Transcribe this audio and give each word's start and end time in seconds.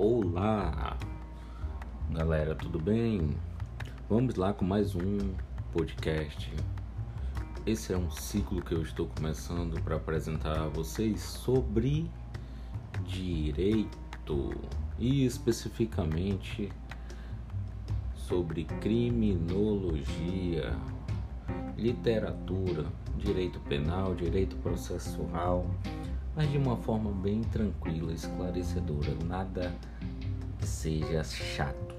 Olá, 0.00 0.96
galera, 2.12 2.54
tudo 2.54 2.78
bem? 2.78 3.36
Vamos 4.08 4.36
lá 4.36 4.52
com 4.52 4.64
mais 4.64 4.94
um 4.94 5.18
podcast. 5.72 6.54
Esse 7.66 7.92
é 7.92 7.98
um 7.98 8.08
ciclo 8.08 8.62
que 8.62 8.70
eu 8.70 8.82
estou 8.82 9.08
começando 9.08 9.82
para 9.82 9.96
apresentar 9.96 10.56
a 10.56 10.68
vocês 10.68 11.20
sobre 11.20 12.08
direito 13.08 14.54
e 15.00 15.26
especificamente 15.26 16.70
sobre 18.14 18.66
criminologia, 18.80 20.76
literatura, 21.76 22.86
direito 23.16 23.58
penal, 23.62 24.14
direito 24.14 24.54
processual 24.58 25.66
mas 26.38 26.52
de 26.52 26.56
uma 26.56 26.76
forma 26.76 27.10
bem 27.10 27.40
tranquila, 27.42 28.12
esclarecedora, 28.12 29.12
nada 29.26 29.74
que 30.56 30.68
seja 30.68 31.24
chato. 31.24 31.96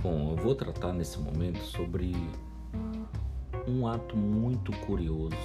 Bom, 0.00 0.30
eu 0.30 0.36
vou 0.36 0.54
tratar 0.54 0.92
nesse 0.92 1.18
momento 1.18 1.58
sobre 1.58 2.14
um 3.66 3.88
ato 3.88 4.16
muito 4.16 4.70
curioso, 4.86 5.36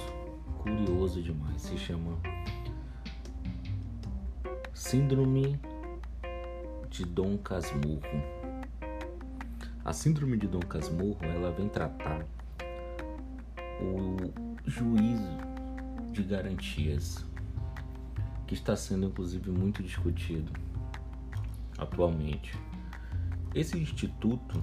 curioso 0.62 1.20
demais, 1.20 1.62
se 1.62 1.76
chama 1.76 2.16
Síndrome 4.72 5.58
de 6.88 7.04
Dom 7.04 7.36
Casmurro. 7.38 8.22
A 9.84 9.92
síndrome 9.92 10.36
de 10.36 10.46
Dom 10.46 10.60
Casmurro, 10.60 11.24
ela 11.24 11.50
vem 11.50 11.68
tratar 11.68 12.24
o 13.80 14.16
juízo 14.64 15.49
de 16.10 16.22
garantias, 16.22 17.24
que 18.46 18.54
está 18.54 18.74
sendo 18.76 19.06
inclusive 19.06 19.50
muito 19.50 19.82
discutido 19.82 20.52
atualmente. 21.78 22.58
Esse 23.54 23.78
instituto 23.78 24.62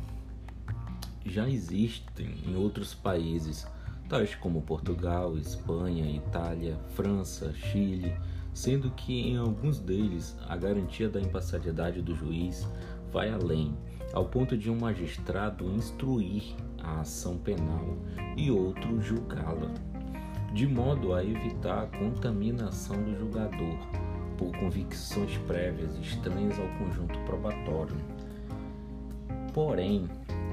já 1.26 1.50
existe 1.50 2.24
em 2.46 2.56
outros 2.56 2.94
países, 2.94 3.68
tais 4.08 4.36
como 4.36 4.62
Portugal, 4.62 5.38
Espanha, 5.38 6.10
Itália, 6.10 6.78
França, 6.96 7.54
Chile, 7.54 8.16
sendo 8.54 8.92
que 8.92 9.14
em 9.14 9.38
alguns 9.38 9.80
deles 9.80 10.38
a 10.48 10.56
garantia 10.56 11.10
da 11.10 11.20
imparcialidade 11.20 12.02
do 12.02 12.16
juiz 12.16 12.68
vai 13.12 13.30
além, 13.30 13.78
ao 14.14 14.26
ponto 14.26 14.58
de 14.58 14.72
um 14.72 14.80
magistrado 14.80 15.66
instruir 15.72 16.56
a 16.82 17.02
ação 17.02 17.38
penal 17.38 17.98
e 18.38 18.50
outro 18.50 19.02
julgá-la 19.02 19.74
de 20.54 20.68
modo 20.68 21.14
a 21.14 21.24
evitar 21.24 21.84
a 21.84 21.98
contaminação 21.98 23.02
do 23.04 23.18
julgador 23.18 23.78
por 24.38 24.52
convicções 24.58 25.38
prévias 25.40 25.98
estranhas 25.98 26.58
ao 26.60 26.68
conjunto 26.78 27.20
probatório. 27.26 27.96
Porém, 29.54 30.08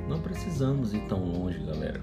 não 0.09 0.21
precisamos 0.21 0.93
ir 0.95 1.07
tão 1.09 1.25
longe, 1.25 1.59
galera, 1.61 2.01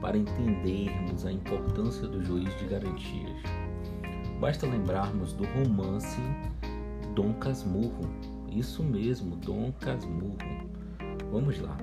para 0.00 0.16
entendermos 0.16 1.26
a 1.26 1.32
importância 1.32 2.06
do 2.06 2.22
juiz 2.24 2.56
de 2.58 2.66
garantias. 2.66 3.42
Basta 4.40 4.66
lembrarmos 4.66 5.32
do 5.32 5.44
romance 5.44 6.20
Dom 7.14 7.32
Casmurro. 7.34 8.08
Isso 8.50 8.82
mesmo, 8.82 9.36
Dom 9.36 9.72
Casmurro. 9.80 10.38
Vamos 11.32 11.60
lá. 11.60 11.76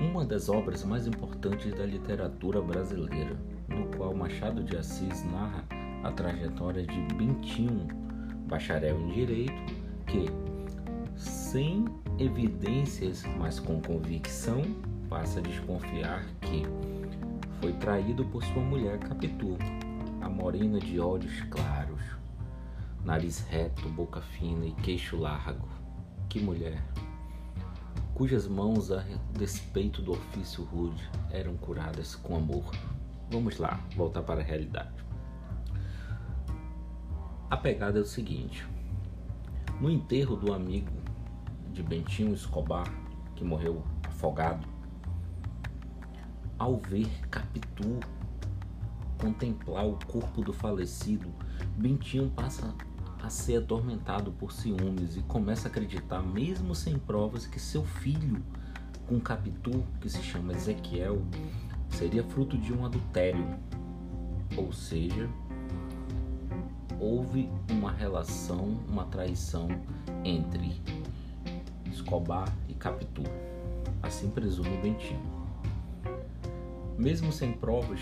Uma 0.00 0.24
das 0.24 0.48
obras 0.48 0.84
mais 0.84 1.06
importantes 1.06 1.72
da 1.72 1.86
literatura 1.86 2.60
brasileira 2.60 3.36
no 3.68 3.86
qual 3.96 4.14
Machado 4.14 4.62
de 4.62 4.76
Assis 4.76 5.24
narra 5.30 5.64
a 6.02 6.10
trajetória 6.10 6.86
de 6.86 7.14
Bentinho, 7.14 7.88
bacharel 8.46 9.00
em 9.00 9.12
Direito, 9.12 9.74
que, 10.06 10.26
sem 11.16 11.84
evidências, 12.18 13.24
mas 13.38 13.58
com 13.58 13.80
convicção, 13.80 14.62
passa 15.08 15.38
a 15.38 15.42
desconfiar 15.42 16.24
que 16.40 16.62
foi 17.60 17.72
traído 17.74 18.24
por 18.26 18.44
sua 18.44 18.62
mulher 18.62 18.98
Capitu, 18.98 19.56
a 20.20 20.28
morena 20.28 20.78
de 20.78 21.00
olhos 21.00 21.40
claros, 21.50 22.00
nariz 23.04 23.40
reto, 23.48 23.88
boca 23.88 24.20
fina 24.20 24.66
e 24.66 24.72
queixo 24.72 25.16
largo. 25.16 25.68
Que 26.28 26.40
mulher! 26.40 26.82
Cujas 28.14 28.46
mãos, 28.46 28.92
a 28.92 29.04
despeito 29.32 30.00
do 30.00 30.12
ofício 30.12 30.62
rude, 30.64 31.02
eram 31.30 31.56
curadas 31.56 32.14
com 32.14 32.36
amor. 32.36 32.64
Vamos 33.34 33.58
lá, 33.58 33.80
voltar 33.96 34.22
para 34.22 34.40
a 34.40 34.44
realidade. 34.44 34.94
A 37.50 37.56
pegada 37.56 37.98
é 37.98 38.00
o 38.00 38.04
seguinte: 38.04 38.64
no 39.80 39.90
enterro 39.90 40.36
do 40.36 40.54
amigo 40.54 40.92
de 41.72 41.82
Bentinho 41.82 42.32
Escobar, 42.32 42.86
que 43.34 43.42
morreu 43.42 43.82
afogado, 44.06 44.68
ao 46.56 46.76
ver 46.76 47.08
Capitu 47.28 47.98
contemplar 49.18 49.84
o 49.84 49.98
corpo 50.06 50.40
do 50.40 50.52
falecido, 50.52 51.28
Bentinho 51.76 52.30
passa 52.30 52.72
a 53.20 53.28
ser 53.28 53.56
atormentado 53.56 54.30
por 54.30 54.52
ciúmes 54.52 55.16
e 55.16 55.22
começa 55.22 55.66
a 55.66 55.70
acreditar, 55.72 56.22
mesmo 56.22 56.72
sem 56.72 57.00
provas, 57.00 57.48
que 57.48 57.58
seu 57.58 57.84
filho 57.84 58.40
com 59.08 59.18
Capitu, 59.18 59.84
que 60.00 60.08
se 60.08 60.22
chama 60.22 60.52
Ezequiel, 60.52 61.20
seria 61.94 62.24
fruto 62.24 62.58
de 62.58 62.72
um 62.72 62.84
adultério, 62.84 63.46
ou 64.56 64.72
seja, 64.72 65.28
houve 66.98 67.48
uma 67.70 67.92
relação, 67.92 68.80
uma 68.88 69.04
traição 69.04 69.68
entre 70.24 70.80
Escobar 71.86 72.52
e 72.68 72.74
Capitu. 72.74 73.22
Assim 74.02 74.28
presume 74.28 74.76
Bentinho. 74.78 75.22
Mesmo 76.98 77.32
sem 77.32 77.52
provas, 77.52 78.00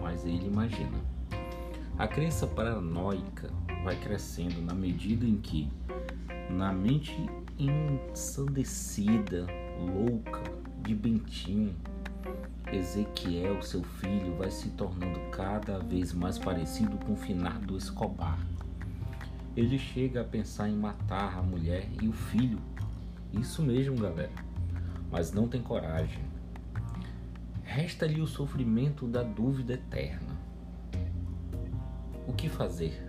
mas 0.00 0.24
ele 0.24 0.46
imagina. 0.46 0.98
A 1.96 2.06
crença 2.06 2.46
paranoica 2.46 3.50
vai 3.84 3.96
crescendo 3.96 4.60
na 4.60 4.74
medida 4.74 5.24
em 5.24 5.36
que, 5.36 5.70
na 6.50 6.72
mente 6.72 7.16
ensandecida, 7.58 9.46
louca 9.78 10.42
de 10.82 10.94
Bentinho, 10.94 11.74
Ezequiel, 12.72 13.62
seu 13.62 13.82
filho, 13.82 14.36
vai 14.36 14.50
se 14.50 14.70
tornando 14.70 15.20
cada 15.30 15.78
vez 15.78 16.12
mais 16.12 16.36
parecido 16.36 16.96
com 16.98 17.12
o 17.12 17.16
finado 17.16 17.76
Escobar. 17.76 18.38
Ele 19.56 19.78
chega 19.78 20.22
a 20.22 20.24
pensar 20.24 20.68
em 20.68 20.74
matar 20.74 21.38
a 21.38 21.42
mulher 21.42 21.88
e 22.02 22.08
o 22.08 22.12
filho. 22.12 22.58
Isso 23.32 23.62
mesmo, 23.62 23.96
galera. 23.96 24.32
Mas 25.10 25.32
não 25.32 25.46
tem 25.46 25.62
coragem. 25.62 26.24
Resta-lhe 27.62 28.20
o 28.20 28.26
sofrimento 28.26 29.06
da 29.06 29.22
dúvida 29.22 29.74
eterna. 29.74 30.36
O 32.26 32.32
que 32.32 32.48
fazer? 32.48 33.06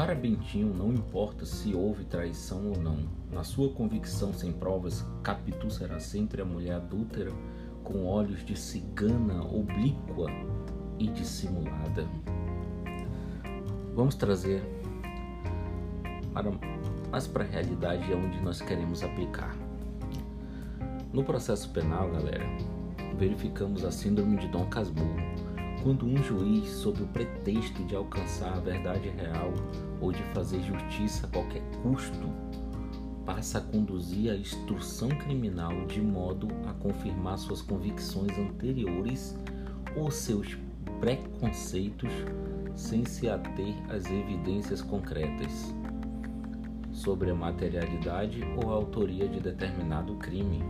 Para 0.00 0.14
Bentinho, 0.14 0.72
não 0.72 0.92
importa 0.92 1.44
se 1.44 1.74
houve 1.74 2.04
traição 2.04 2.70
ou 2.70 2.78
não. 2.78 2.98
Na 3.30 3.44
sua 3.44 3.70
convicção 3.70 4.32
sem 4.32 4.50
provas, 4.50 5.04
Capitu 5.22 5.70
será 5.70 6.00
sempre 6.00 6.40
a 6.40 6.44
mulher 6.44 6.76
adúltera 6.76 7.30
com 7.90 8.06
olhos 8.06 8.44
de 8.44 8.56
cigana 8.56 9.42
oblíqua 9.42 10.26
e 10.98 11.08
dissimulada. 11.08 12.06
Vamos 13.94 14.14
trazer 14.14 14.62
para, 16.32 16.50
mais 17.10 17.26
para 17.26 17.44
a 17.44 17.46
realidade 17.46 18.12
onde 18.14 18.40
nós 18.40 18.60
queremos 18.60 19.02
aplicar. 19.02 19.56
No 21.12 21.24
processo 21.24 21.68
penal, 21.70 22.10
galera, 22.10 22.46
verificamos 23.18 23.84
a 23.84 23.90
síndrome 23.90 24.36
de 24.36 24.46
Dom 24.48 24.66
Casmurro, 24.66 25.16
quando 25.82 26.06
um 26.06 26.16
juiz, 26.22 26.68
sob 26.70 27.02
o 27.02 27.06
pretexto 27.08 27.82
de 27.84 27.96
alcançar 27.96 28.52
a 28.52 28.60
verdade 28.60 29.08
real 29.08 29.52
ou 30.00 30.12
de 30.12 30.22
fazer 30.34 30.62
justiça 30.62 31.26
a 31.26 31.30
qualquer 31.30 31.62
custo, 31.82 32.28
passa 33.34 33.58
a 33.58 33.60
conduzir 33.60 34.32
a 34.32 34.34
instrução 34.34 35.08
criminal 35.08 35.86
de 35.86 36.00
modo 36.00 36.48
a 36.68 36.72
confirmar 36.72 37.38
suas 37.38 37.62
convicções 37.62 38.36
anteriores 38.36 39.38
ou 39.94 40.10
seus 40.10 40.58
preconceitos 40.98 42.10
sem 42.74 43.04
se 43.04 43.30
ater 43.30 43.72
às 43.88 44.04
evidências 44.06 44.82
concretas 44.82 45.72
sobre 46.92 47.30
a 47.30 47.34
materialidade 47.34 48.42
ou 48.56 48.72
a 48.72 48.74
autoria 48.74 49.28
de 49.28 49.38
determinado 49.38 50.16
crime. 50.16 50.64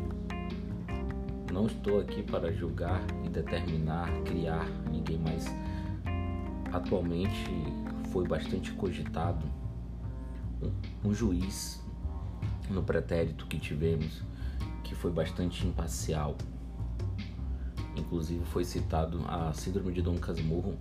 Não 1.50 1.64
estou 1.64 1.98
aqui 1.98 2.22
para 2.22 2.52
julgar 2.52 3.00
e 3.24 3.30
determinar, 3.30 4.06
criar 4.26 4.68
ninguém, 4.92 5.18
mas 5.18 5.46
atualmente 6.70 7.50
foi 8.12 8.28
bastante 8.28 8.70
cogitado 8.72 9.46
um, 10.62 11.08
um 11.08 11.14
juiz 11.14 11.80
no 12.70 12.82
pretérito 12.82 13.46
que 13.46 13.58
tivemos, 13.58 14.22
que 14.82 14.94
foi 14.94 15.10
bastante 15.10 15.66
imparcial. 15.66 16.36
Inclusive 17.96 18.44
foi 18.46 18.64
citado 18.64 19.24
a 19.28 19.52
síndrome 19.52 19.92
de 19.92 20.02
Dom 20.02 20.16
Casmurro 20.16 20.76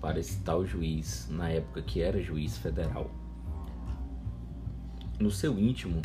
para 0.00 0.18
esse 0.18 0.40
tal 0.40 0.66
juiz, 0.66 1.28
na 1.30 1.48
época 1.48 1.82
que 1.82 2.00
era 2.00 2.20
juiz 2.20 2.56
federal. 2.56 3.10
No 5.18 5.30
seu 5.30 5.58
íntimo, 5.58 6.02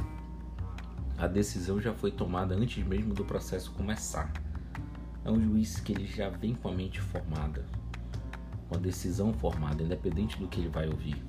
a 1.17 1.25
decisão 1.25 1.81
já 1.81 1.93
foi 1.93 2.11
tomada 2.11 2.53
antes 2.53 2.85
mesmo 2.85 3.13
do 3.13 3.25
processo 3.25 3.71
começar. 3.71 4.31
É 5.25 5.31
um 5.31 5.41
juiz 5.41 5.79
que 5.79 5.91
ele 5.91 6.05
já 6.05 6.29
vem 6.29 6.53
com 6.53 6.69
a 6.69 6.71
mente 6.71 7.01
formada, 7.01 7.65
com 8.69 8.75
a 8.75 8.79
decisão 8.79 9.33
formada, 9.33 9.81
independente 9.81 10.37
do 10.37 10.47
que 10.47 10.59
ele 10.59 10.69
vai 10.69 10.87
ouvir. 10.87 11.21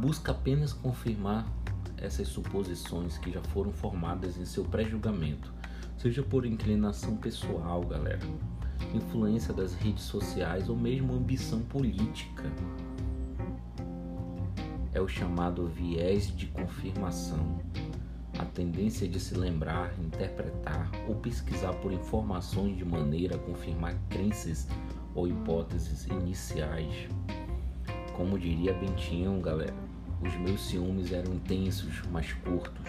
Busca 0.00 0.30
apenas 0.30 0.72
confirmar 0.72 1.46
essas 2.04 2.28
suposições 2.28 3.18
que 3.18 3.30
já 3.30 3.42
foram 3.42 3.72
formadas 3.72 4.36
em 4.36 4.44
seu 4.44 4.64
pré-julgamento, 4.64 5.52
seja 5.96 6.22
por 6.22 6.44
inclinação 6.44 7.16
pessoal, 7.16 7.82
galera, 7.82 8.20
influência 8.92 9.52
das 9.54 9.74
redes 9.74 10.04
sociais 10.04 10.68
ou 10.68 10.76
mesmo 10.76 11.14
ambição 11.14 11.60
política 11.62 12.44
é 14.92 15.00
o 15.00 15.08
chamado 15.08 15.66
viés 15.66 16.28
de 16.36 16.46
confirmação, 16.46 17.58
a 18.38 18.44
tendência 18.44 19.08
de 19.08 19.18
se 19.18 19.34
lembrar, 19.34 19.92
interpretar 19.98 20.90
ou 21.08 21.16
pesquisar 21.16 21.72
por 21.74 21.92
informações 21.92 22.76
de 22.76 22.84
maneira 22.84 23.34
a 23.34 23.38
confirmar 23.38 23.94
crenças 24.08 24.68
ou 25.14 25.26
hipóteses 25.26 26.06
iniciais. 26.06 27.08
Como 28.16 28.38
diria 28.38 28.72
Bentinho, 28.72 29.40
galera, 29.40 29.74
os 30.24 30.34
meus 30.36 30.62
ciúmes 30.62 31.12
eram 31.12 31.34
intensos, 31.34 32.02
mas 32.10 32.32
curtos. 32.32 32.88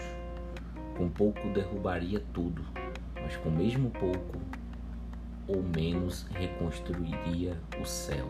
Com 0.96 1.10
pouco 1.10 1.48
derrubaria 1.50 2.22
tudo, 2.32 2.64
mas 3.14 3.36
com 3.36 3.50
mesmo 3.50 3.90
pouco 3.90 4.40
ou 5.46 5.62
menos 5.62 6.26
reconstruiria 6.30 7.56
o 7.80 7.84
céu, 7.84 8.28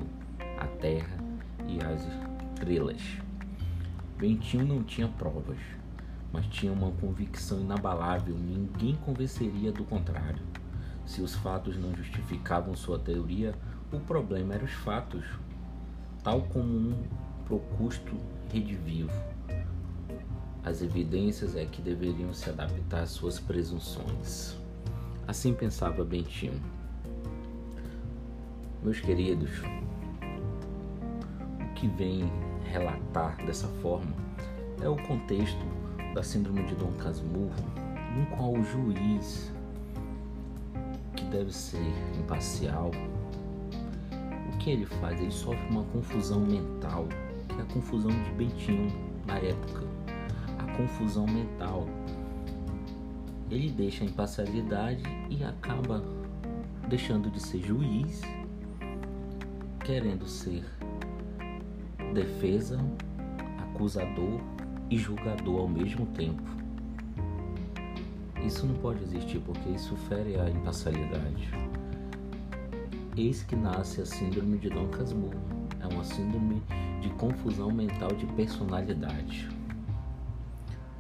a 0.59 0.67
terra 0.67 1.17
e 1.69 1.79
as 1.85 2.05
estrelas. 2.05 3.01
Bentinho 4.19 4.67
não 4.67 4.83
tinha 4.83 5.07
provas, 5.07 5.59
mas 6.33 6.47
tinha 6.49 6.73
uma 6.73 6.91
convicção 6.91 7.61
inabalável, 7.61 8.35
ninguém 8.35 8.97
convenceria 8.97 9.71
do 9.71 9.85
contrário. 9.85 10.43
Se 11.07 11.23
os 11.23 11.37
fatos 11.37 11.79
não 11.79 11.95
justificavam 11.95 12.75
sua 12.75 12.99
teoria, 12.99 13.55
o 13.93 14.01
problema 14.01 14.55
eram 14.55 14.65
os 14.65 14.73
fatos, 14.73 15.25
tal 16.25 16.43
como 16.43 16.69
um 16.69 17.05
procusto 17.47 18.17
redivivo. 18.53 19.13
As 20.65 20.83
evidências 20.83 21.55
é 21.55 21.65
que 21.65 21.81
deveriam 21.81 22.35
se 22.35 22.51
adaptar 22.51 23.03
às 23.03 23.11
suas 23.11 23.39
presunções. 23.39 24.57
Assim 25.27 25.55
pensava 25.55 26.05
Bentinho. 26.05 26.61
Meus 28.83 29.01
queridos, 29.01 29.51
o 31.61 31.75
que 31.75 31.87
vem 31.89 32.31
relatar 32.65 33.37
dessa 33.47 33.69
forma 33.81 34.13
é 34.83 34.89
o 34.89 34.97
contexto 34.97 35.65
da 36.15 36.23
síndrome 36.23 36.65
de 36.65 36.75
Dom 36.75 36.93
Casmurro, 36.93 37.55
no 38.17 38.27
qual 38.37 38.53
o 38.53 38.65
juiz, 38.65 39.53
que 41.15 41.25
deve 41.27 41.53
ser 41.53 41.93
imparcial, 42.19 42.91
o 44.53 44.59
que 44.59 44.71
ele 44.71 44.87
faz? 44.87 45.21
Ele 45.21 45.31
sofre 45.31 45.69
uma 45.71 45.85
confusão 45.85 46.41
mental, 46.41 47.07
a 47.61 47.65
confusão 47.73 48.11
de 48.11 48.31
Bentinho 48.33 48.93
na 49.27 49.39
época. 49.39 49.85
A 50.59 50.77
confusão 50.77 51.27
mental. 51.27 51.87
Ele 53.51 53.71
deixa 53.71 54.05
a 54.05 54.07
imparcialidade 54.07 55.03
e 55.31 55.45
acaba 55.45 56.03
deixando 56.89 57.31
de 57.31 57.41
ser 57.41 57.61
juiz, 57.61 58.23
querendo 59.85 60.27
ser 60.27 60.65
defesa, 62.13 62.79
acusador 63.59 64.41
e 64.91 64.97
julgador 64.97 65.61
ao 65.61 65.69
mesmo 65.69 66.07
tempo. 66.07 66.43
Isso 68.45 68.67
não 68.67 68.75
pode 68.77 69.03
existir 69.03 69.41
porque 69.41 69.69
isso 69.71 69.97
fere 70.09 70.39
a 70.39 70.49
imparcialidade. 70.49 71.51
Eis 73.17 73.43
que 73.43 73.57
nasce 73.57 74.01
a 74.01 74.07
síndrome 74.07 74.59
de 74.59 74.69
Dom 74.69 74.89
Casmurro. 74.89 75.56
É 75.89 75.95
uma 75.95 76.03
síndrome 76.03 76.61
de 77.01 77.09
confusão 77.11 77.71
mental 77.71 78.09
de 78.09 78.27
personalidade. 78.27 79.49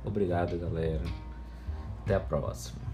Obrigado, 0.05 0.57
galera. 0.61 1.03
Até 2.05 2.15
a 2.15 2.21
próxima. 2.21 2.86